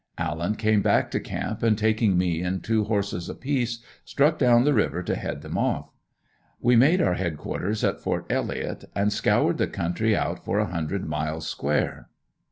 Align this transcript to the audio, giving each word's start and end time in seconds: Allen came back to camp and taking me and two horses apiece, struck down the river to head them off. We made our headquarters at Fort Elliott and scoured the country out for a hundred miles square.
Allen 0.17 0.55
came 0.55 0.81
back 0.81 1.11
to 1.11 1.19
camp 1.19 1.61
and 1.61 1.77
taking 1.77 2.17
me 2.17 2.41
and 2.41 2.63
two 2.63 2.85
horses 2.85 3.29
apiece, 3.29 3.83
struck 4.03 4.39
down 4.39 4.63
the 4.63 4.73
river 4.73 5.03
to 5.03 5.15
head 5.15 5.43
them 5.43 5.59
off. 5.59 5.91
We 6.59 6.75
made 6.75 7.03
our 7.03 7.13
headquarters 7.13 7.83
at 7.83 8.01
Fort 8.01 8.25
Elliott 8.27 8.85
and 8.95 9.13
scoured 9.13 9.59
the 9.59 9.67
country 9.67 10.15
out 10.17 10.43
for 10.43 10.57
a 10.57 10.65
hundred 10.65 11.05
miles 11.07 11.47
square. 11.47 12.09